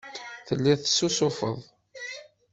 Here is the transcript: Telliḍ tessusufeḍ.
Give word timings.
Telliḍ 0.47 0.79
tessusufeḍ. 0.79 1.57